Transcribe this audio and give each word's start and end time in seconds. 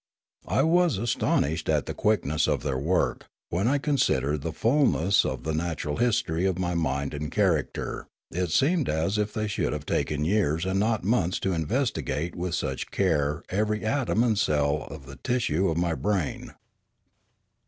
I 0.47 0.63
was 0.63 0.97
astonished 0.97 1.69
at 1.69 1.85
the 1.85 1.93
quickness 1.93 2.47
of 2.47 2.63
their 2.63 2.79
work, 2.79 3.27
when 3.49 3.67
I 3.67 3.77
considered 3.77 4.41
the 4.41 4.51
fulness 4.51 5.23
of 5.23 5.43
the 5.43 5.53
natural 5.53 5.97
history 5.97 6.43
of 6.47 6.57
my 6.57 6.73
mind 6.73 7.13
aud 7.13 7.29
character; 7.29 8.07
it 8.31 8.49
seemed 8.49 8.89
as 8.89 9.19
if 9.19 9.31
they 9.31 9.45
should 9.45 9.73
have 9.73 9.85
taken 9.85 10.25
years 10.25 10.65
and 10.65 10.79
not 10.79 11.03
months 11.03 11.37
to 11.41 11.53
investigate 11.53 12.35
with 12.35 12.55
such 12.55 12.89
care 12.89 13.43
every 13.49 13.85
atom 13.85 14.23
and 14.23 14.39
cell 14.39 14.87
of 14.89 15.05
the 15.05 15.17
tissue 15.17 15.69
of 15.69 15.77
my 15.77 15.93
brain. 15.93 16.51